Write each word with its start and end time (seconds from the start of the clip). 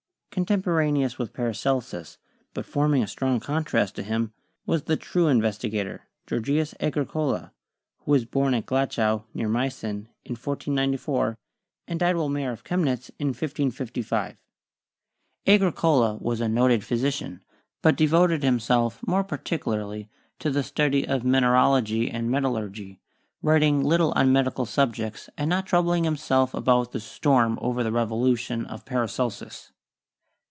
Contemporaneous 0.33 1.17
with 1.19 1.33
Paracelsus, 1.33 2.17
but 2.53 2.65
forming 2.65 3.03
a 3.03 3.07
strong 3.07 3.41
contrast 3.41 3.95
to 3.97 4.01
him, 4.01 4.31
was 4.65 4.83
the 4.83 4.95
true 4.95 5.27
investigator, 5.27 6.07
Geor 6.25 6.41
gius 6.41 6.73
Agricola, 6.79 7.51
who 7.97 8.11
was 8.13 8.23
born 8.23 8.53
at 8.53 8.65
Glauchau, 8.65 9.25
near 9.33 9.49
Meissen, 9.49 10.07
in 10.23 10.35
1494, 10.35 11.37
and 11.85 11.99
died 11.99 12.15
while 12.15 12.29
mayor 12.29 12.53
of 12.53 12.63
Chemnitz 12.63 13.11
in 13.19 13.27
1555. 13.27 14.37
Agri 15.47 15.71
cola 15.73 16.15
was 16.15 16.39
a 16.39 16.47
noted 16.47 16.85
physician, 16.85 17.43
but 17.81 17.97
devoted 17.97 18.41
himself 18.41 19.05
more 19.05 19.25
par 19.25 19.37
ticularly 19.37 20.07
to 20.39 20.49
the 20.49 20.63
study 20.63 21.05
of 21.05 21.25
mineralogy 21.25 22.09
and 22.09 22.31
metallurgy, 22.31 23.01
writ 23.43 23.63
ing 23.63 23.83
little 23.83 24.13
on 24.13 24.31
medical 24.31 24.65
subjects 24.65 25.29
and 25.37 25.49
not 25.49 25.65
troubling 25.65 26.05
himself 26.05 26.53
about 26.53 26.93
the 26.93 27.01
storm 27.01 27.59
over 27.61 27.83
the 27.83 27.91
revolution 27.91 28.65
of 28.65 28.85
Paracelsu^. 28.85 29.71